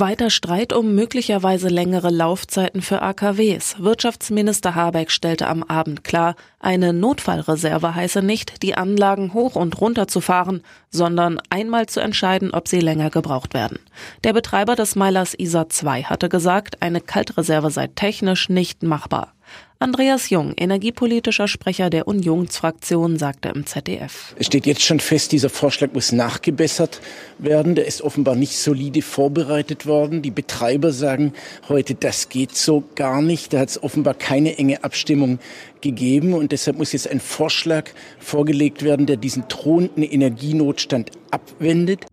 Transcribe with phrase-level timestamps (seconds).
[0.00, 3.76] Weiter Streit um möglicherweise längere Laufzeiten für AKWs.
[3.78, 10.08] Wirtschaftsminister Habeck stellte am Abend klar, eine Notfallreserve heiße nicht, die Anlagen hoch und runter
[10.08, 13.78] zu fahren, sondern einmal zu entscheiden, ob sie länger gebraucht werden.
[14.24, 19.33] Der Betreiber des Meilers ISA 2 hatte gesagt, eine Kaltreserve sei technisch nicht machbar.
[19.84, 24.34] Andreas Jung, energiepolitischer Sprecher der Unionsfraktion, sagte im ZDF.
[24.38, 27.00] Es steht jetzt schon fest, dieser Vorschlag muss nachgebessert
[27.38, 27.74] werden.
[27.74, 30.22] Der ist offenbar nicht solide vorbereitet worden.
[30.22, 31.34] Die Betreiber sagen
[31.68, 33.52] heute, das geht so gar nicht.
[33.52, 35.38] Da hat es offenbar keine enge Abstimmung
[35.82, 36.32] gegeben.
[36.32, 42.06] Und deshalb muss jetzt ein Vorschlag vorgelegt werden, der diesen drohenden Energienotstand abwendet.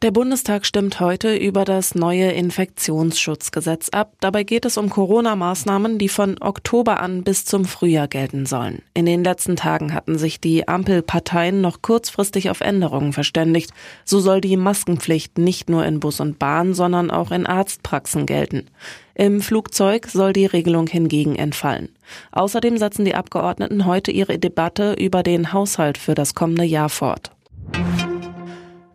[0.00, 4.12] Der Bundestag stimmt heute über das neue Infektionsschutzgesetz ab.
[4.20, 8.82] Dabei geht es um Corona-Maßnahmen, die von Oktober an bis zum Frühjahr gelten sollen.
[8.94, 13.72] In den letzten Tagen hatten sich die Ampelparteien noch kurzfristig auf Änderungen verständigt.
[14.04, 18.68] So soll die Maskenpflicht nicht nur in Bus und Bahn, sondern auch in Arztpraxen gelten.
[19.16, 21.88] Im Flugzeug soll die Regelung hingegen entfallen.
[22.30, 27.32] Außerdem setzen die Abgeordneten heute ihre Debatte über den Haushalt für das kommende Jahr fort.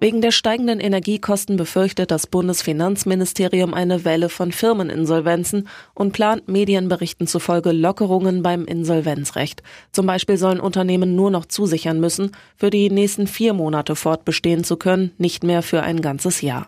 [0.03, 7.71] Wegen der steigenden Energiekosten befürchtet das Bundesfinanzministerium eine Welle von Firmeninsolvenzen und plant Medienberichten zufolge
[7.71, 9.63] Lockerungen beim Insolvenzrecht.
[9.93, 14.75] Zum Beispiel sollen Unternehmen nur noch zusichern müssen, für die nächsten vier Monate fortbestehen zu
[14.75, 16.67] können, nicht mehr für ein ganzes Jahr.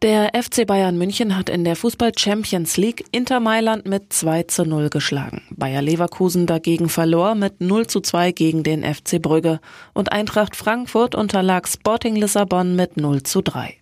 [0.00, 4.64] Der FC Bayern München hat in der Fußball Champions League Inter Mailand mit 2 zu
[4.64, 5.42] 0 geschlagen.
[5.50, 9.58] Bayer Leverkusen dagegen verlor mit 0 zu 2 gegen den FC Brügge
[9.94, 13.74] und Eintracht Frankfurt unterlag Sporting Lissabon mit 0 zu 3.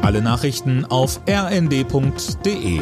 [0.00, 2.80] Alle Nachrichten auf rnd.de